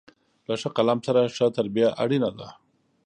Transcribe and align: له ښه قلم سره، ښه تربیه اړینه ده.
له 0.47 0.55
ښه 0.61 0.69
قلم 0.77 0.99
سره، 1.07 1.33
ښه 1.35 1.45
تربیه 1.57 1.89
اړینه 2.03 2.29
ده. 2.37 2.47